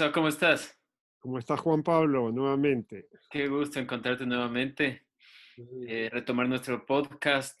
François, 0.00 0.12
¿cómo 0.14 0.28
estás? 0.28 0.78
¿Cómo 1.18 1.38
estás 1.38 1.60
Juan 1.60 1.82
Pablo? 1.82 2.32
Nuevamente. 2.32 3.08
Qué 3.30 3.48
gusto 3.48 3.78
encontrarte 3.78 4.24
nuevamente, 4.24 5.08
eh, 5.86 6.08
retomar 6.10 6.48
nuestro 6.48 6.86
podcast 6.86 7.60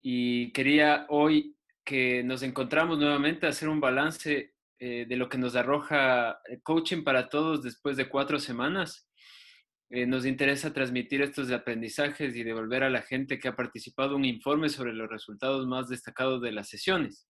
y 0.00 0.52
quería 0.52 1.06
hoy 1.08 1.56
que 1.84 2.22
nos 2.22 2.44
encontramos 2.44 3.00
nuevamente 3.00 3.48
hacer 3.48 3.68
un 3.68 3.80
balance 3.80 4.54
eh, 4.78 5.06
de 5.08 5.16
lo 5.16 5.28
que 5.28 5.38
nos 5.38 5.56
arroja 5.56 6.38
coaching 6.62 7.02
para 7.02 7.28
todos 7.28 7.64
después 7.64 7.96
de 7.96 8.08
cuatro 8.08 8.38
semanas. 8.38 9.10
Eh, 9.88 10.06
nos 10.06 10.26
interesa 10.26 10.72
transmitir 10.72 11.20
estos 11.20 11.50
aprendizajes 11.50 12.36
y 12.36 12.44
devolver 12.44 12.84
a 12.84 12.90
la 12.90 13.02
gente 13.02 13.40
que 13.40 13.48
ha 13.48 13.56
participado 13.56 14.14
un 14.14 14.24
informe 14.24 14.68
sobre 14.68 14.92
los 14.92 15.10
resultados 15.10 15.66
más 15.66 15.88
destacados 15.88 16.40
de 16.42 16.52
las 16.52 16.68
sesiones. 16.68 17.26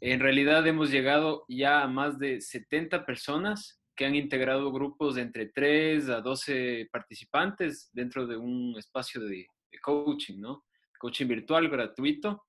En 0.00 0.20
realidad 0.20 0.66
hemos 0.66 0.90
llegado 0.90 1.44
ya 1.48 1.82
a 1.82 1.88
más 1.88 2.18
de 2.18 2.40
70 2.40 3.06
personas 3.06 3.80
que 3.96 4.04
han 4.04 4.14
integrado 4.14 4.70
grupos 4.70 5.14
de 5.14 5.22
entre 5.22 5.46
3 5.46 6.10
a 6.10 6.20
12 6.20 6.88
participantes 6.92 7.88
dentro 7.92 8.26
de 8.26 8.36
un 8.36 8.74
espacio 8.78 9.22
de, 9.22 9.46
coaching, 9.82 10.40
¿no? 10.40 10.64
Coaching 10.98 11.26
virtual 11.26 11.68
gratuito. 11.68 12.44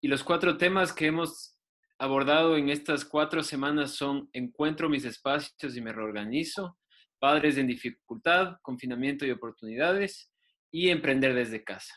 Y 0.00 0.08
los 0.08 0.24
cuatro 0.24 0.56
temas 0.56 0.92
que 0.92 1.06
hemos 1.06 1.56
abordado 1.98 2.56
en 2.56 2.68
estas 2.68 3.04
cuatro 3.04 3.42
semanas 3.42 3.92
son 3.92 4.28
encuentro 4.32 4.88
mis 4.88 5.04
espacios 5.04 5.76
y 5.76 5.80
me 5.80 5.92
reorganizo, 5.92 6.78
padres 7.18 7.56
en 7.56 7.68
dificultad, 7.68 8.56
confinamiento 8.62 9.24
y 9.24 9.30
oportunidades 9.30 10.32
y 10.70 10.88
emprender 10.88 11.34
desde 11.34 11.62
casa. 11.62 11.94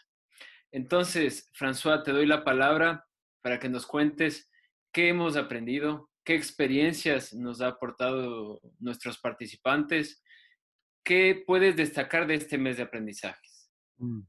Entonces, 0.72 1.52
François, 1.54 2.04
te 2.04 2.12
doy 2.12 2.28
la 2.28 2.44
palabra 2.44 3.06
para 3.42 3.60
que 3.60 3.70
nos 3.70 3.88
cuentes 3.88 4.52
qué 4.96 5.10
hemos 5.10 5.36
aprendido, 5.36 6.10
qué 6.24 6.36
experiencias 6.36 7.34
nos 7.34 7.60
ha 7.60 7.68
aportado 7.68 8.62
nuestros 8.80 9.18
participantes, 9.18 10.24
qué 11.04 11.44
puedes 11.46 11.76
destacar 11.76 12.26
de 12.26 12.36
este 12.36 12.58
mes 12.58 12.78
de 12.78 12.84
aprendizajes. 12.84 13.70
Mm. 13.98 14.22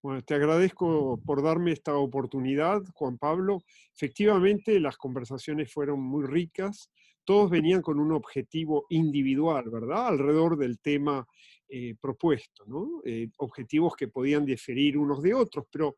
Bueno, 0.00 0.22
te 0.22 0.34
agradezco 0.34 1.20
por 1.26 1.42
darme 1.42 1.72
esta 1.72 1.96
oportunidad, 1.96 2.80
Juan 2.94 3.18
Pablo. 3.18 3.64
Efectivamente, 3.92 4.78
las 4.78 4.96
conversaciones 4.96 5.72
fueron 5.72 6.00
muy 6.00 6.24
ricas. 6.24 6.92
Todos 7.24 7.50
venían 7.50 7.82
con 7.82 7.98
un 7.98 8.12
objetivo 8.12 8.86
individual, 8.90 9.64
¿verdad? 9.68 10.06
Alrededor 10.06 10.56
del 10.56 10.78
tema 10.78 11.26
eh, 11.68 11.96
propuesto, 12.00 12.64
¿no? 12.66 13.00
Eh, 13.04 13.30
objetivos 13.38 13.96
que 13.96 14.06
podían 14.06 14.44
diferir 14.44 14.96
unos 14.96 15.22
de 15.22 15.34
otros, 15.34 15.66
pero 15.72 15.96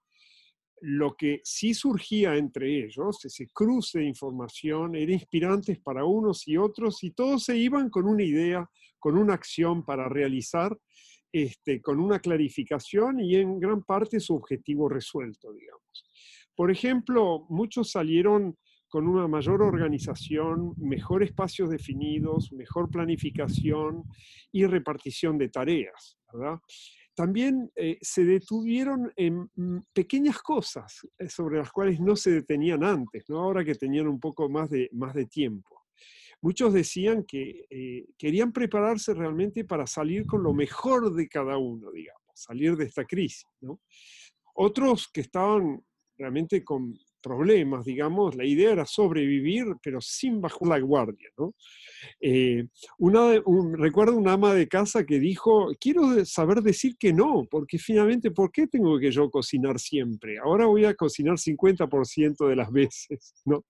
lo 0.81 1.17
que 1.17 1.41
sí 1.45 1.75
surgía 1.75 2.37
entre 2.37 2.85
ellos, 2.85 3.25
ese 3.25 3.47
cruce 3.53 4.01
de 4.01 4.07
información, 4.07 4.95
era 4.95 5.13
inspirante 5.13 5.81
para 5.83 6.05
unos 6.05 6.47
y 6.47 6.57
otros 6.57 7.03
y 7.03 7.13
todos 7.13 7.45
se 7.45 7.57
iban 7.57 7.89
con 7.91 8.07
una 8.07 8.23
idea, 8.23 8.69
con 8.99 9.17
una 9.17 9.35
acción 9.35 9.85
para 9.85 10.09
realizar, 10.09 10.77
este, 11.33 11.81
con 11.81 12.01
una 12.01 12.19
clarificación 12.19 13.21
y 13.21 13.37
en 13.37 13.59
gran 13.59 13.83
parte 13.83 14.21
su 14.21 14.35
objetivo 14.35 14.89
resuelto, 14.89 15.53
digamos. 15.53 16.07
Por 16.55 16.71
ejemplo, 16.71 17.47
muchos 17.49 17.91
salieron 17.91 18.57
con 18.89 19.09
una 19.09 19.27
mayor 19.29 19.63
organización, 19.63 20.73
mejor 20.77 21.23
espacios 21.23 21.71
definidos, 21.71 22.53
mejor 22.53 22.91
planificación 22.91 24.05
y 24.53 24.65
repartición 24.65 25.37
de 25.39 25.49
tareas, 25.49 26.19
¿verdad? 26.33 26.59
También 27.17 27.73
eh, 27.75 27.99
se 28.03 28.25
detuvieron 28.25 29.11
en 29.17 29.51
mm, 29.55 29.79
pequeñas 29.93 30.39
cosas 30.43 31.01
eh, 31.19 31.29
sobre 31.31 31.59
las 31.59 31.73
cuales 31.73 31.99
no 31.99 32.15
se 32.15 32.31
detenían 32.31 32.85
antes, 32.85 33.25
¿no? 33.29 33.41
ahora 33.41 33.65
que 33.65 33.75
tenían 33.75 34.07
un 34.07 34.21
poco 34.21 34.49
más 34.51 34.69
de, 34.69 34.91
más 34.93 35.15
de 35.15 35.25
tiempo. 35.25 35.83
Muchos 36.43 36.75
decían 36.75 37.25
que 37.25 37.65
eh, 37.71 38.05
querían 38.19 38.53
prepararse 38.53 39.15
realmente 39.15 39.65
para 39.65 39.87
salir 39.87 40.27
con 40.27 40.43
lo 40.43 40.53
mejor 40.53 41.15
de 41.15 41.27
cada 41.27 41.57
uno, 41.57 41.91
digamos, 41.91 42.23
salir 42.35 42.77
de 42.77 42.85
esta 42.85 43.07
crisis. 43.07 43.47
Otros 44.55 45.09
que 45.11 45.23
estaban 45.23 45.83
realmente 46.19 46.63
con 46.63 46.95
problemas, 47.27 47.85
digamos, 47.85 48.37
la 48.37 48.45
idea 48.45 48.71
era 48.71 48.87
sobrevivir, 48.87 49.65
pero 49.83 50.01
sin 50.01 50.41
bajar 50.41 50.69
la 50.69 50.79
guardia, 50.79 51.29
¿no? 51.37 51.55
Eh, 52.21 52.69
una, 52.99 53.43
recuerdo 53.73 54.17
una 54.17 54.35
ama 54.35 54.55
de 54.55 54.69
casa 54.69 55.05
que 55.05 55.19
dijo, 55.19 55.73
quiero 55.81 56.25
saber 56.25 56.63
decir 56.63 56.97
que 56.97 57.13
no, 57.13 57.45
porque 57.51 57.79
finalmente, 57.79 58.31
¿por 58.31 58.53
qué 58.53 58.69
tengo 58.69 58.97
que 59.01 59.11
yo 59.11 59.29
cocinar 59.29 59.81
siempre? 59.81 60.39
Ahora 60.39 60.67
voy 60.67 60.85
a 60.85 60.95
cocinar 60.95 61.37
50% 61.37 62.47
de 62.47 62.55
las 62.55 62.71
veces, 62.73 63.35
¿no? 63.45 63.65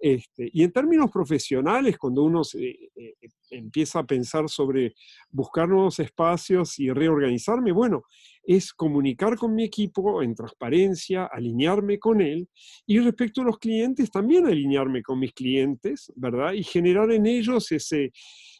Este, 0.00 0.50
y 0.52 0.64
en 0.64 0.72
términos 0.72 1.08
profesionales, 1.10 1.96
cuando 1.98 2.24
uno 2.24 2.42
eh, 2.58 2.88
eh, 2.96 3.14
empieza 3.50 4.00
a 4.00 4.06
pensar 4.06 4.48
sobre 4.48 4.94
buscar 5.30 5.68
nuevos 5.68 6.00
espacios 6.00 6.78
y 6.80 6.90
reorganizarme, 6.90 7.70
bueno, 7.70 8.02
es 8.48 8.72
comunicar 8.72 9.36
con 9.36 9.54
mi 9.54 9.62
equipo 9.62 10.22
en 10.22 10.34
transparencia, 10.34 11.26
alinearme 11.26 11.98
con 11.98 12.22
él 12.22 12.48
y 12.86 12.98
respecto 12.98 13.42
a 13.42 13.44
los 13.44 13.58
clientes 13.58 14.10
también 14.10 14.46
alinearme 14.46 15.02
con 15.02 15.18
mis 15.18 15.34
clientes, 15.34 16.10
¿verdad? 16.16 16.54
Y 16.54 16.62
generar 16.62 17.12
en 17.12 17.26
ellos 17.26 17.70
ese, 17.72 18.10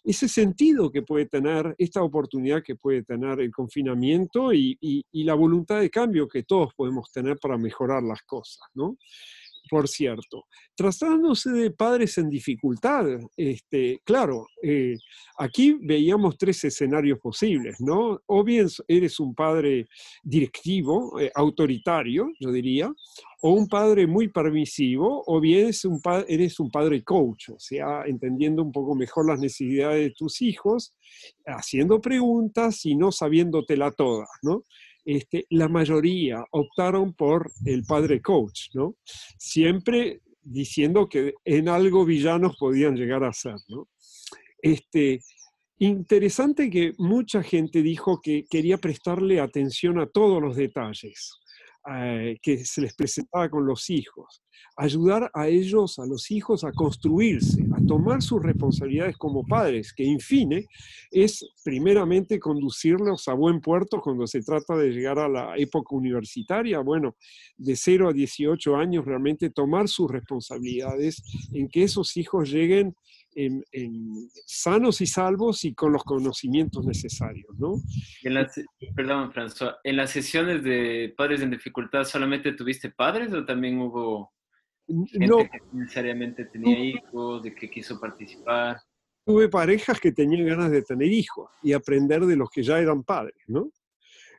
ese 0.04 0.28
sentido 0.28 0.90
que 0.90 1.00
puede 1.00 1.24
tener, 1.24 1.74
esta 1.78 2.02
oportunidad 2.02 2.62
que 2.62 2.76
puede 2.76 3.02
tener 3.02 3.40
el 3.40 3.50
confinamiento 3.50 4.52
y, 4.52 4.76
y 4.78 5.24
la 5.24 5.32
voluntad 5.32 5.80
de 5.80 5.88
cambio 5.88 6.28
que 6.28 6.42
todos 6.42 6.74
podemos 6.74 7.10
tener 7.10 7.38
para 7.38 7.56
mejorar 7.56 8.02
las 8.02 8.20
cosas, 8.24 8.68
¿no? 8.74 8.98
Por 9.68 9.88
cierto. 9.88 10.44
Tratándose 10.74 11.50
de 11.50 11.70
padres 11.70 12.18
en 12.18 12.28
dificultad, 12.28 13.06
este, 13.36 14.00
claro, 14.04 14.46
eh, 14.62 14.96
aquí 15.38 15.76
veíamos 15.80 16.36
tres 16.38 16.64
escenarios 16.64 17.18
posibles, 17.20 17.76
¿no? 17.80 18.20
O 18.26 18.44
bien 18.44 18.68
eres 18.86 19.20
un 19.20 19.34
padre 19.34 19.86
directivo, 20.22 21.20
eh, 21.20 21.30
autoritario, 21.34 22.30
yo 22.40 22.50
diría, 22.50 22.92
o 23.40 23.52
un 23.52 23.68
padre 23.68 24.06
muy 24.06 24.28
permisivo, 24.28 25.22
o 25.26 25.40
bien 25.40 25.70
eres 26.28 26.60
un 26.60 26.70
padre 26.70 27.04
coach, 27.04 27.50
o 27.50 27.58
sea, 27.58 28.02
entendiendo 28.06 28.62
un 28.62 28.72
poco 28.72 28.94
mejor 28.94 29.28
las 29.28 29.38
necesidades 29.38 30.08
de 30.08 30.14
tus 30.14 30.42
hijos, 30.42 30.94
haciendo 31.46 32.00
preguntas 32.00 32.84
y 32.84 32.96
no 32.96 33.12
sabiéndotela 33.12 33.92
toda, 33.92 34.26
¿no? 34.42 34.64
Este, 35.10 35.46
la 35.48 35.68
mayoría 35.68 36.44
optaron 36.50 37.14
por 37.14 37.50
el 37.64 37.84
padre 37.84 38.20
coach, 38.20 38.68
¿no? 38.74 38.96
Siempre 39.38 40.20
diciendo 40.42 41.08
que 41.08 41.32
en 41.46 41.70
algo 41.70 42.04
villanos 42.04 42.58
podían 42.58 42.94
llegar 42.94 43.24
a 43.24 43.32
ser, 43.32 43.54
¿no? 43.68 43.88
Este, 44.60 45.20
interesante 45.78 46.68
que 46.68 46.92
mucha 46.98 47.42
gente 47.42 47.80
dijo 47.80 48.20
que 48.20 48.44
quería 48.50 48.76
prestarle 48.76 49.40
atención 49.40 49.98
a 49.98 50.04
todos 50.04 50.42
los 50.42 50.56
detalles. 50.56 51.38
Eh, 51.90 52.36
que 52.42 52.58
se 52.66 52.82
les 52.82 52.94
presentaba 52.94 53.48
con 53.48 53.64
los 53.64 53.88
hijos, 53.88 54.42
ayudar 54.76 55.30
a 55.32 55.48
ellos, 55.48 55.98
a 55.98 56.04
los 56.04 56.30
hijos, 56.30 56.62
a 56.64 56.72
construirse, 56.72 57.64
a 57.72 57.80
tomar 57.86 58.20
sus 58.20 58.42
responsabilidades 58.42 59.16
como 59.16 59.46
padres, 59.46 59.94
que 59.94 60.04
en 60.04 60.20
fin 60.20 60.66
es 61.10 61.48
primeramente 61.64 62.38
conducirlos 62.38 63.26
a 63.28 63.32
buen 63.32 63.60
puerto 63.60 64.02
cuando 64.02 64.26
se 64.26 64.42
trata 64.42 64.76
de 64.76 64.90
llegar 64.90 65.18
a 65.18 65.28
la 65.28 65.54
época 65.56 65.96
universitaria, 65.96 66.80
bueno, 66.80 67.16
de 67.56 67.74
0 67.74 68.10
a 68.10 68.12
18 68.12 68.76
años 68.76 69.06
realmente 69.06 69.48
tomar 69.48 69.88
sus 69.88 70.10
responsabilidades 70.10 71.22
en 71.54 71.68
que 71.68 71.84
esos 71.84 72.18
hijos 72.18 72.50
lleguen 72.50 72.94
en, 73.34 73.62
sanos 74.46 75.00
y 75.00 75.06
salvos 75.06 75.64
y 75.64 75.74
con 75.74 75.92
los 75.92 76.04
conocimientos 76.04 76.84
necesarios, 76.84 77.48
¿no? 77.58 77.74
En 78.22 78.34
perdón, 78.94 79.32
François, 79.32 79.76
¿en 79.84 79.96
las 79.96 80.10
sesiones 80.10 80.62
de 80.62 81.14
padres 81.16 81.42
en 81.42 81.50
dificultad 81.50 82.04
solamente 82.04 82.52
tuviste 82.52 82.90
padres 82.90 83.32
o 83.32 83.44
también 83.44 83.80
hubo 83.80 84.32
gente 84.86 85.26
no, 85.26 85.38
que 85.38 85.60
necesariamente 85.72 86.46
tenía 86.46 86.78
hijos, 86.78 87.42
de 87.42 87.54
que 87.54 87.70
quiso 87.70 88.00
participar? 88.00 88.78
Tuve 89.24 89.48
parejas 89.48 90.00
que 90.00 90.12
tenían 90.12 90.46
ganas 90.46 90.70
de 90.70 90.82
tener 90.82 91.12
hijos 91.12 91.50
y 91.62 91.72
aprender 91.72 92.24
de 92.24 92.36
los 92.36 92.50
que 92.50 92.62
ya 92.62 92.78
eran 92.78 93.04
padres, 93.04 93.36
¿no? 93.46 93.70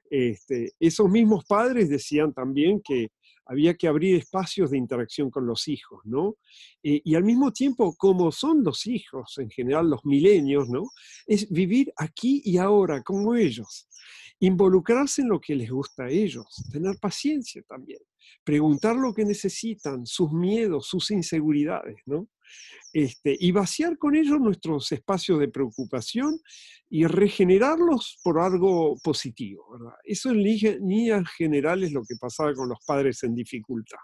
Este, 0.09 0.71
esos 0.79 1.07
mismos 1.07 1.45
padres 1.45 1.87
decían 1.87 2.33
también 2.33 2.81
que 2.83 3.11
había 3.49 3.73
que 3.73 3.87
abrir 3.87 4.15
espacios 4.15 4.69
de 4.69 4.77
interacción 4.77 5.31
con 5.31 5.47
los 5.47 5.67
hijos, 5.67 6.01
¿no? 6.05 6.37
Eh, 6.83 7.01
y 7.03 7.15
al 7.15 7.23
mismo 7.23 7.51
tiempo, 7.51 7.95
como 7.97 8.31
son 8.31 8.63
los 8.63 8.85
hijos, 8.85 9.39
en 9.39 9.49
general 9.49 9.89
los 9.89 10.05
milenios, 10.05 10.69
¿no? 10.69 10.83
Es 11.25 11.49
vivir 11.49 11.91
aquí 11.97 12.43
y 12.45 12.57
ahora 12.57 13.01
como 13.01 13.33
ellos, 13.33 13.87
involucrarse 14.39 15.23
en 15.23 15.29
lo 15.29 15.41
que 15.41 15.55
les 15.55 15.71
gusta 15.71 16.03
a 16.03 16.09
ellos, 16.09 16.45
tener 16.71 16.97
paciencia 16.99 17.63
también, 17.67 17.99
preguntar 18.43 18.95
lo 18.95 19.15
que 19.15 19.25
necesitan, 19.25 20.05
sus 20.05 20.31
miedos, 20.31 20.85
sus 20.85 21.09
inseguridades, 21.09 21.97
¿no? 22.05 22.27
Este, 22.91 23.37
y 23.39 23.51
vaciar 23.51 23.99
con 23.99 24.15
ellos 24.15 24.39
nuestros 24.39 24.91
espacios 24.91 25.39
de 25.39 25.47
preocupación 25.47 26.39
y 26.89 27.05
regenerarlos 27.05 28.19
por 28.23 28.39
algo 28.39 28.95
positivo. 29.03 29.63
¿verdad? 29.73 29.95
Eso 30.03 30.31
en 30.31 30.41
líneas 30.41 31.29
generales 31.37 31.89
es 31.89 31.93
lo 31.93 32.01
que 32.01 32.15
pasaba 32.19 32.53
con 32.53 32.69
los 32.69 32.79
padres 32.85 33.21
en 33.23 33.35
dificultad. 33.35 33.99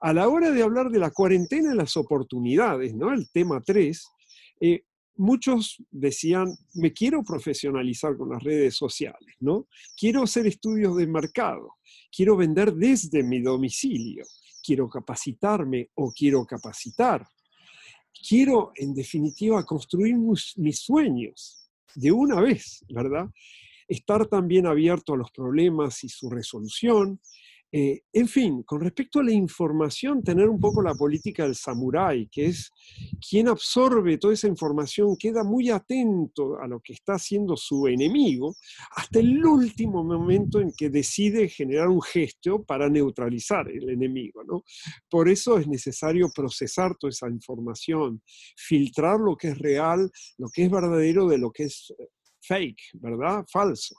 A 0.00 0.12
la 0.12 0.28
hora 0.28 0.50
de 0.50 0.62
hablar 0.62 0.90
de 0.90 0.98
la 0.98 1.10
cuarentena 1.10 1.72
y 1.72 1.76
las 1.76 1.96
oportunidades, 1.96 2.92
¿no? 2.94 3.12
el 3.12 3.30
tema 3.30 3.62
3, 3.64 4.04
eh, 4.60 4.82
muchos 5.16 5.76
decían, 5.90 6.48
me 6.74 6.92
quiero 6.92 7.22
profesionalizar 7.22 8.16
con 8.16 8.30
las 8.30 8.42
redes 8.42 8.76
sociales, 8.76 9.36
¿no? 9.40 9.68
Quiero 9.96 10.22
hacer 10.22 10.46
estudios 10.46 10.96
de 10.96 11.06
mercado, 11.06 11.76
quiero 12.14 12.36
vender 12.36 12.72
desde 12.72 13.22
mi 13.22 13.40
domicilio, 13.40 14.24
quiero 14.64 14.88
capacitarme 14.88 15.90
o 15.94 16.12
quiero 16.12 16.44
capacitar. 16.44 17.26
Quiero, 18.28 18.72
en 18.76 18.94
definitiva, 18.94 19.64
construir 19.64 20.16
mis 20.16 20.78
sueños 20.80 21.70
de 21.94 22.12
una 22.12 22.40
vez, 22.40 22.84
¿verdad? 22.88 23.28
Estar 23.88 24.26
también 24.26 24.66
abierto 24.66 25.14
a 25.14 25.16
los 25.16 25.30
problemas 25.30 26.04
y 26.04 26.08
su 26.08 26.30
resolución, 26.30 27.20
eh, 27.74 28.02
en 28.12 28.28
fin, 28.28 28.62
con 28.64 28.82
respecto 28.82 29.20
a 29.20 29.24
la 29.24 29.32
información, 29.32 30.22
tener 30.22 30.46
un 30.46 30.60
poco 30.60 30.82
la 30.82 30.94
política 30.94 31.44
del 31.44 31.54
samurái, 31.54 32.28
que 32.28 32.46
es 32.46 32.70
quien 33.26 33.48
absorbe 33.48 34.18
toda 34.18 34.34
esa 34.34 34.46
información, 34.46 35.16
queda 35.16 35.42
muy 35.42 35.70
atento 35.70 36.58
a 36.60 36.66
lo 36.66 36.80
que 36.80 36.92
está 36.92 37.14
haciendo 37.14 37.56
su 37.56 37.86
enemigo, 37.86 38.56
hasta 38.90 39.20
el 39.20 39.42
último 39.42 40.04
momento 40.04 40.60
en 40.60 40.72
que 40.76 40.90
decide 40.90 41.48
generar 41.48 41.88
un 41.88 42.02
gesto 42.02 42.62
para 42.62 42.90
neutralizar 42.90 43.70
el 43.70 43.88
enemigo. 43.88 44.44
¿no? 44.44 44.64
Por 45.08 45.30
eso 45.30 45.56
es 45.56 45.66
necesario 45.66 46.30
procesar 46.34 46.94
toda 46.98 47.10
esa 47.10 47.30
información, 47.30 48.22
filtrar 48.54 49.18
lo 49.18 49.34
que 49.34 49.48
es 49.48 49.58
real, 49.58 50.10
lo 50.36 50.48
que 50.52 50.64
es 50.64 50.70
verdadero 50.70 51.26
de 51.26 51.38
lo 51.38 51.50
que 51.50 51.64
es 51.64 51.94
eh, 51.98 52.08
fake, 52.42 52.82
¿verdad? 53.00 53.46
Falso. 53.50 53.96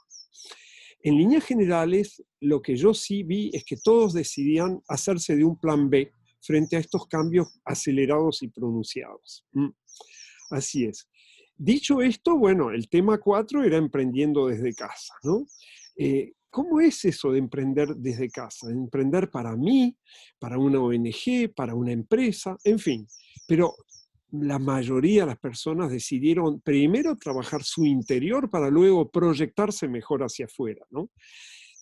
En 1.04 1.18
líneas 1.18 1.44
generales, 1.44 2.24
lo 2.40 2.62
que 2.62 2.76
yo 2.76 2.94
sí 2.94 3.22
vi 3.24 3.50
es 3.52 3.62
que 3.64 3.76
todos 3.76 4.14
decidían 4.14 4.80
hacerse 4.88 5.36
de 5.36 5.44
un 5.44 5.60
plan 5.60 5.90
B 5.90 6.10
frente 6.40 6.76
a 6.76 6.78
estos 6.78 7.06
cambios 7.06 7.60
acelerados 7.62 8.42
y 8.42 8.48
pronunciados. 8.48 9.44
Mm. 9.52 9.68
Así 10.50 10.84
es. 10.84 11.06
Dicho 11.56 12.00
esto, 12.00 12.38
bueno, 12.38 12.70
el 12.70 12.88
tema 12.88 13.18
4 13.18 13.64
era 13.64 13.76
emprendiendo 13.76 14.46
desde 14.46 14.74
casa, 14.74 15.12
¿no? 15.22 15.46
Eh, 15.98 16.32
¿Cómo 16.48 16.80
es 16.80 17.04
eso 17.04 17.32
de 17.32 17.38
emprender 17.38 17.88
desde 17.96 18.30
casa? 18.30 18.70
Emprender 18.70 19.30
para 19.30 19.54
mí, 19.56 19.94
para 20.38 20.56
una 20.56 20.80
ONG, 20.80 21.52
para 21.54 21.74
una 21.74 21.92
empresa, 21.92 22.56
en 22.64 22.78
fin. 22.78 23.06
Pero 23.46 23.74
la 24.40 24.58
mayoría 24.58 25.22
de 25.22 25.28
las 25.28 25.38
personas 25.38 25.90
decidieron 25.90 26.60
primero 26.60 27.16
trabajar 27.16 27.62
su 27.62 27.84
interior 27.84 28.50
para 28.50 28.68
luego 28.68 29.10
proyectarse 29.10 29.88
mejor 29.88 30.22
hacia 30.22 30.46
afuera, 30.46 30.84
¿no? 30.90 31.10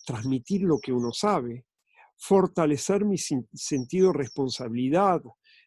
Transmitir 0.05 0.61
lo 0.61 0.79
que 0.79 0.91
uno 0.91 1.11
sabe, 1.11 1.65
fortalecer 2.17 3.05
mi 3.05 3.17
sentido 3.17 4.11
de 4.11 4.17
responsabilidad, 4.17 5.21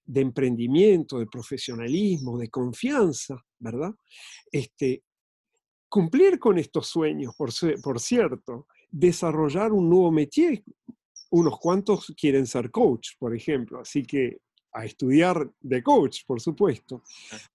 de 0.04 0.20
emprendimiento, 0.20 1.18
de 1.18 1.26
profesionalismo, 1.26 2.38
de 2.38 2.48
confianza, 2.48 3.36
¿verdad? 3.58 3.92
Este, 4.52 5.02
cumplir 5.88 6.38
con 6.38 6.58
estos 6.58 6.86
sueños, 6.86 7.34
por, 7.36 7.50
por 7.82 8.00
cierto, 8.00 8.68
desarrollar 8.90 9.72
un 9.72 9.90
nuevo 9.90 10.12
métier. 10.12 10.62
Unos 11.30 11.58
cuantos 11.58 12.14
quieren 12.16 12.46
ser 12.46 12.70
coach, 12.70 13.10
por 13.18 13.34
ejemplo, 13.34 13.80
así 13.80 14.04
que 14.04 14.38
a 14.76 14.84
estudiar 14.84 15.50
de 15.60 15.82
coach, 15.82 16.20
por 16.26 16.40
supuesto, 16.40 17.02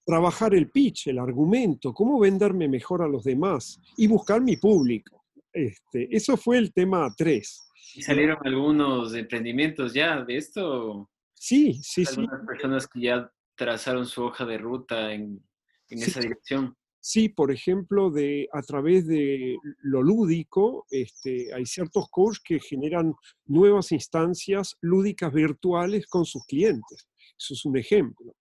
trabajar 0.03 0.55
el 0.55 0.69
pitch, 0.69 1.07
el 1.07 1.19
argumento, 1.19 1.93
cómo 1.93 2.19
venderme 2.19 2.67
mejor 2.67 3.03
a 3.03 3.07
los 3.07 3.23
demás 3.23 3.79
y 3.95 4.07
buscar 4.07 4.41
mi 4.41 4.57
público. 4.57 5.23
Este, 5.53 6.07
eso 6.15 6.35
fue 6.35 6.57
el 6.57 6.73
tema 6.73 7.13
3. 7.15 7.61
¿Y 7.95 8.01
salieron 8.01 8.37
algunos 8.43 9.13
emprendimientos 9.13 9.93
ya 9.93 10.23
de 10.23 10.37
esto? 10.37 11.09
Sí, 11.33 11.79
sí, 11.83 12.05
sí. 12.05 12.21
Algunas 12.21 12.45
personas 12.47 12.87
que 12.87 13.01
ya 13.01 13.31
trazaron 13.55 14.07
su 14.07 14.23
hoja 14.23 14.45
de 14.45 14.57
ruta 14.57 15.13
en, 15.13 15.43
esa 15.89 16.21
dirección. 16.21 16.75
Sí, 16.99 17.29
por 17.29 17.51
ejemplo, 17.51 18.09
de, 18.09 18.47
a 18.53 18.61
través 18.61 19.07
de 19.07 19.57
lo 19.81 20.01
lúdico, 20.01 20.85
este, 20.89 21.53
hay 21.53 21.65
ciertos 21.65 22.07
coaches 22.09 22.41
que 22.43 22.59
generan 22.59 23.13
nuevas 23.45 23.91
instancias 23.91 24.77
lúdicas 24.81 25.33
virtuales 25.33 26.07
con 26.07 26.25
sus 26.25 26.45
clientes. 26.45 27.10
Eso 27.41 27.55
es 27.55 27.65
un 27.65 27.75
ejemplo. 27.75 28.35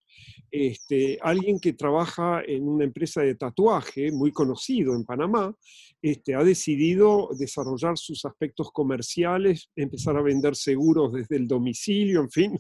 Este, 0.50 1.19
alguien 1.23 1.58
que 1.58 1.73
trabaja 1.73 2.43
en 2.47 2.69
una 2.69 2.85
empresa 2.85 3.23
de 3.23 3.35
tatuaje 3.35 4.12
muy 4.12 4.31
conocido 4.32 4.94
en 4.94 5.05
Panamá, 5.05 5.55
este, 6.02 6.35
ha 6.35 6.44
decidido 6.44 7.31
desarrollar 7.38 7.97
sus 7.97 8.25
aspectos 8.25 8.70
comerciales, 8.73 9.70
empezar 9.75 10.17
a 10.17 10.23
vender 10.23 10.56
seguros 10.56 11.12
desde 11.12 11.37
el 11.37 11.47
domicilio, 11.47 12.20
en 12.20 12.31
fin, 12.31 12.58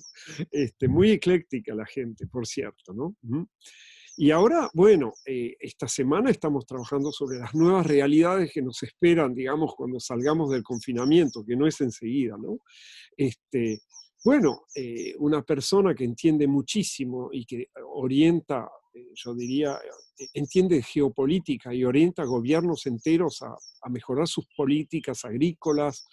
este, 0.50 0.88
muy 0.88 1.10
ecléctica 1.10 1.74
la 1.74 1.86
gente, 1.86 2.26
por 2.26 2.46
cierto, 2.46 2.94
¿no? 2.94 3.16
Y 4.16 4.30
ahora, 4.30 4.68
bueno, 4.74 5.14
eh, 5.26 5.56
esta 5.58 5.88
semana 5.88 6.30
estamos 6.30 6.66
trabajando 6.66 7.10
sobre 7.10 7.38
las 7.38 7.54
nuevas 7.54 7.86
realidades 7.86 8.52
que 8.52 8.60
nos 8.60 8.82
esperan, 8.82 9.34
digamos, 9.34 9.74
cuando 9.74 9.98
salgamos 9.98 10.50
del 10.50 10.62
confinamiento, 10.62 11.44
que 11.44 11.56
no 11.56 11.66
es 11.66 11.80
enseguida, 11.80 12.36
¿no? 12.36 12.58
Este, 13.16 13.80
bueno, 14.24 14.66
eh, 14.74 15.14
una 15.18 15.42
persona 15.42 15.94
que 15.94 16.04
entiende 16.04 16.46
muchísimo 16.46 17.30
y 17.32 17.46
que 17.46 17.68
orienta, 17.94 18.68
eh, 18.94 19.08
yo 19.14 19.34
diría, 19.34 19.76
eh, 20.18 20.26
entiende 20.34 20.82
geopolítica 20.82 21.72
y 21.72 21.84
orienta 21.84 22.24
gobiernos 22.24 22.86
enteros 22.86 23.40
a, 23.42 23.56
mejorar 23.88 24.28
sus 24.28 24.46
políticas 24.54 25.24
agrícolas 25.24 26.06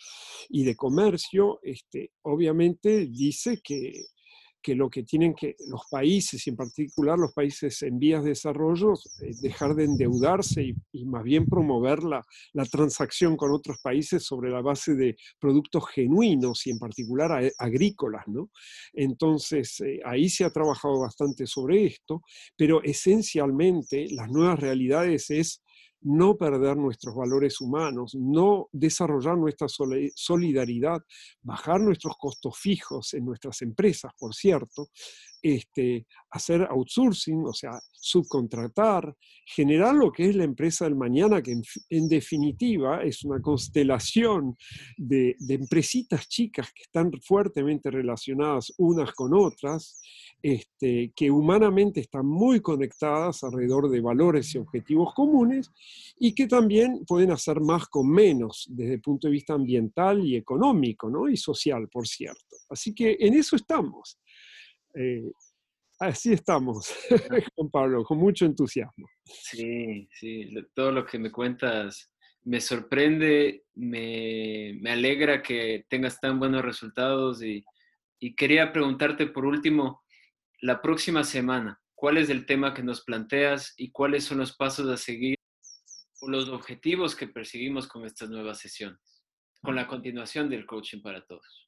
y 0.50 0.64
de 0.64 0.76
comercio, 0.76 1.60
este, 1.62 2.14
obviamente 2.22 3.08
dice 3.08 3.60
que 3.62 4.06
que 4.62 4.76
lo 4.76 4.90
que 4.90 5.04
tienen 5.04 5.34
que 5.34 5.56
los 5.70 5.82
países, 5.90 6.46
y 6.46 6.50
en 6.50 6.56
particular 6.56 7.18
los 7.18 7.34
países 7.34 7.82
en 7.84 8.00
vías 8.00 8.24
de 8.24 8.30
desarrollo, 8.30 8.94
es 9.22 9.42
dejar 9.42 9.76
de 9.76 9.86
endeudarse 9.86 10.74
y, 10.92 11.06
más 11.06 11.24
bien 11.24 11.46
promover 11.46 12.04
la, 12.04 12.24
la, 12.54 12.66
transacción 12.66 13.38
con 13.38 13.52
otros 13.52 13.78
países 13.82 14.24
sobre 14.24 14.52
la 14.52 14.62
base 14.62 14.96
de 14.96 15.16
productos 15.40 15.88
genuinos 15.90 16.68
y 16.68 16.72
en 16.72 16.80
particular 16.80 17.52
agrícolas. 17.58 18.28
¿no? 18.28 18.50
Entonces, 18.94 19.80
eh, 19.82 20.00
ahí 20.04 20.30
se 20.30 20.44
ha 20.44 20.50
trabajado 20.50 21.00
bastante 21.00 21.48
sobre 21.48 21.86
esto, 21.86 22.22
pero 22.56 22.82
esencialmente 22.84 24.08
las 24.12 24.30
nuevas 24.30 24.60
realidades 24.60 25.30
es 25.30 25.64
no 26.02 26.38
perder 26.38 26.78
nuestros 26.78 27.16
valores 27.16 27.60
humanos, 27.62 28.16
no 28.16 28.70
desarrollar 28.72 29.38
nuestra 29.38 29.68
solidaridad, 29.68 31.02
bajar 31.42 31.82
nuestros 31.82 32.16
costos 32.18 32.58
fijos 32.58 33.14
en 33.14 33.26
nuestras 33.26 33.62
empresas, 33.62 34.12
por 34.18 34.34
cierto, 34.34 34.90
este, 35.42 36.06
hacer 36.32 36.68
outsourcing, 36.70 37.46
o 37.46 37.54
sea, 37.54 37.72
subcontratar, 37.94 39.16
generar 39.46 39.96
lo 39.96 40.12
que 40.12 40.30
es 40.30 40.36
la 40.36 40.44
empresa 40.44 40.86
del 40.86 40.96
mañana, 40.96 41.42
que 41.42 41.56
en, 41.90 42.08
definitiva 42.08 43.04
es 43.04 43.24
una 43.24 43.42
constelación 43.42 44.58
de, 44.98 45.36
de, 45.40 45.54
empresitas 45.56 46.28
chicas 46.28 46.72
que 46.74 46.84
están 46.84 47.12
fuertemente 47.22 47.90
relacionadas 47.90 48.74
unas 48.78 49.12
con 49.14 49.34
otras, 49.34 50.00
este, 50.42 51.12
que 51.16 51.32
humanamente 51.32 52.00
están 52.00 52.26
muy 52.26 52.60
conectadas 52.60 53.44
alrededor 53.44 53.90
de 53.90 54.02
valores 54.02 54.54
y 54.54 54.58
objetivos 54.58 55.14
comunes 55.14 55.72
y 56.20 56.34
que 56.34 56.48
también 56.48 57.04
pueden 57.06 57.32
hacer 57.32 57.60
más 57.60 57.88
con 57.88 58.10
menos 58.10 58.68
desde 58.70 58.96
el 58.96 59.02
punto 59.02 59.28
de 59.28 59.34
vista 59.34 59.54
ambiental 59.54 60.26
y 60.26 60.36
económico, 60.36 61.10
¿no? 61.10 61.28
Y 61.28 61.38
social, 61.38 61.88
por 61.90 62.08
cierto. 62.08 62.56
Así 62.70 62.94
que 62.94 63.18
en 63.20 63.34
eso 63.34 63.56
estamos. 63.56 64.20
Eh, 65.00 65.32
así 66.00 66.34
estamos, 66.34 66.92
Juan 67.56 67.70
Pablo, 67.70 68.04
con 68.04 68.18
mucho 68.18 68.46
entusiasmo. 68.46 69.08
Sí, 69.26 70.08
sí, 70.12 70.50
todo 70.74 70.92
lo 70.92 71.06
que 71.06 71.20
me 71.20 71.32
cuentas 71.32 72.12
me 72.44 72.62
sorprende, 72.62 73.66
me, 73.76 74.78
me 74.82 74.92
alegra 74.92 75.44
que 75.44 75.86
tengas 75.90 76.20
tan 76.20 76.40
buenos 76.40 76.64
resultados 76.64 77.44
y, 77.44 77.64
y, 78.20 78.36
quería 78.36 78.72
preguntarte 78.72 79.28
por 79.28 79.46
último, 79.46 80.02
la 80.62 80.82
próxima 80.82 81.24
semana, 81.24 81.80
¿cuál 81.94 82.18
es 82.18 82.30
el 82.30 82.46
tema 82.46 82.74
que 82.74 82.84
nos 82.84 83.04
planteas 83.04 83.74
y 83.78 83.92
cuáles 83.92 84.24
son 84.24 84.40
los 84.40 84.56
pasos 84.56 84.88
a 84.90 84.98
seguir 84.98 85.36
o 86.22 86.30
los 86.30 86.50
objetivos 86.50 87.16
que 87.16 87.28
perseguimos 87.28 87.88
con 87.88 88.06
estas 88.06 88.30
nuevas 88.30 88.60
sesiones, 88.60 89.22
con 89.62 89.76
la 89.76 89.86
continuación 89.86 90.50
del 90.50 90.66
coaching 90.66 91.02
para 91.02 91.24
todos? 91.26 91.68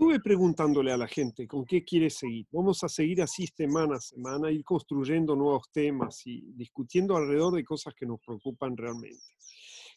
Estuve 0.00 0.18
preguntándole 0.20 0.92
a 0.92 0.96
la 0.96 1.06
gente 1.06 1.46
con 1.46 1.66
qué 1.66 1.84
quiere 1.84 2.08
seguir. 2.08 2.46
Vamos 2.52 2.82
a 2.82 2.88
seguir 2.88 3.20
así 3.20 3.46
semana 3.46 3.96
a 3.96 4.00
semana, 4.00 4.50
ir 4.50 4.64
construyendo 4.64 5.36
nuevos 5.36 5.70
temas 5.70 6.26
y 6.26 6.40
discutiendo 6.54 7.18
alrededor 7.18 7.52
de 7.52 7.62
cosas 7.62 7.92
que 7.92 8.06
nos 8.06 8.18
preocupan 8.18 8.74
realmente. 8.78 9.34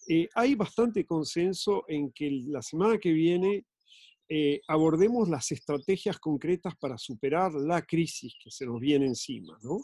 Eh, 0.09 0.27
hay 0.35 0.55
bastante 0.55 1.05
consenso 1.05 1.85
en 1.87 2.11
que 2.11 2.29
la 2.47 2.61
semana 2.61 2.97
que 2.97 3.13
viene 3.13 3.63
eh, 4.29 4.61
abordemos 4.67 5.27
las 5.27 5.51
estrategias 5.51 6.17
concretas 6.17 6.75
para 6.77 6.97
superar 6.97 7.53
la 7.53 7.81
crisis 7.81 8.35
que 8.41 8.49
se 8.49 8.65
nos 8.65 8.79
viene 8.79 9.05
encima, 9.05 9.57
¿no? 9.61 9.81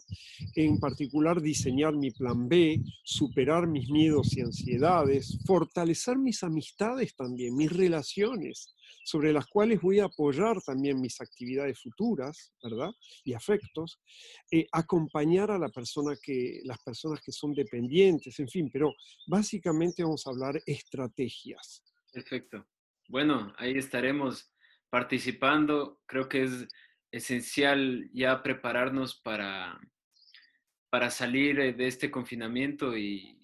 En 0.55 0.79
particular, 0.79 1.41
diseñar 1.41 1.95
mi 1.95 2.11
plan 2.11 2.47
B, 2.47 2.81
superar 3.03 3.67
mis 3.67 3.89
miedos 3.89 4.35
y 4.37 4.41
ansiedades, 4.41 5.37
fortalecer 5.45 6.17
mis 6.17 6.41
amistades 6.43 7.15
también, 7.15 7.55
mis 7.55 7.71
relaciones, 7.71 8.73
sobre 9.03 9.33
las 9.33 9.47
cuales 9.47 9.81
voy 9.81 9.99
a 9.99 10.05
apoyar 10.05 10.61
también 10.61 11.01
mis 11.01 11.19
actividades 11.19 11.79
futuras, 11.79 12.53
¿verdad? 12.63 12.91
Y 13.23 13.33
afectos, 13.33 13.99
eh, 14.51 14.67
acompañar 14.71 15.51
a 15.51 15.59
la 15.59 15.69
persona 15.69 16.15
que, 16.21 16.61
las 16.63 16.79
personas 16.79 17.21
que 17.21 17.31
son 17.31 17.53
dependientes, 17.53 18.39
en 18.39 18.47
fin, 18.47 18.69
pero 18.71 18.93
básicamente 19.27 20.03
vamos 20.03 20.25
a 20.25 20.29
hablar 20.29 20.61
estrategias. 20.65 21.83
Perfecto. 22.11 22.65
Bueno, 23.09 23.55
ahí 23.57 23.75
estaremos 23.75 24.53
participando. 24.91 25.99
Creo 26.05 26.29
que 26.29 26.43
es 26.43 26.67
esencial 27.11 28.07
ya 28.13 28.43
prepararnos 28.43 29.19
para, 29.19 29.81
para 30.91 31.09
salir 31.09 31.59
eh, 31.59 31.73
de 31.73 31.87
este 31.87 32.11
confinamiento 32.11 32.95
y 32.95 33.35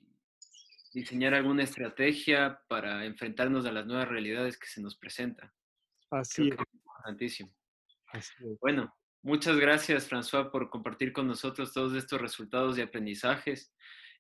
diseñar 0.94 1.34
alguna 1.34 1.64
estrategia 1.64 2.62
para 2.68 3.06
enfrentarnos 3.06 3.66
a 3.66 3.72
las 3.72 3.88
nuevas 3.88 4.08
realidades 4.08 4.60
que 4.60 4.68
se 4.68 4.82
nos 4.82 4.96
presentan. 4.96 5.52
Así 6.12 6.50
es. 6.50 6.58
importantísimo. 6.72 7.52
Bueno, 8.62 8.96
muchas 9.24 9.58
gracias, 9.58 10.08
François, 10.08 10.52
por 10.52 10.70
compartir 10.70 11.12
con 11.12 11.28
nosotros 11.28 11.74
todos 11.74 11.96
estos 11.96 12.22
resultados 12.22 12.78
y 12.78 12.82
aprendizajes 12.82 13.74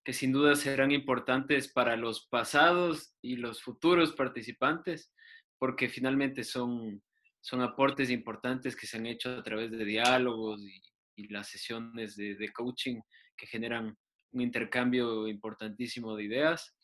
que 0.03 0.11
sin 0.11 0.31
duda 0.31 0.55
serán 0.55 0.91
importantes 0.91 1.71
para 1.71 1.95
los 1.95 2.25
pasados 2.27 3.15
y 3.21 3.37
los 3.37 3.61
futuros 3.61 4.13
participantes 4.13 5.13
porque 5.57 5.89
finalmente 5.89 6.43
son, 6.43 7.01
son 7.41 7.61
aportes 7.61 8.09
importantes 8.09 8.75
que 8.75 8.87
se 8.87 8.97
han 8.97 9.05
hecho 9.05 9.37
a 9.37 9.43
través 9.43 9.71
de 9.71 9.85
diálogos 9.85 10.61
y, 10.61 10.81
las 11.29 11.47
sesiones 11.47 12.17
de, 12.17 12.51
coaching 12.53 12.99
que 13.37 13.47
generan 13.47 13.95
un 14.33 14.41
intercambio 14.41 15.29
importantísimo 15.29 16.13
de 16.15 16.25
ideas. 16.25 16.75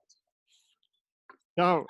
Chao. 1.56 1.86